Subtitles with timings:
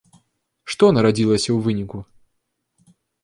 [0.73, 1.97] Што нарадзілася ў выніку?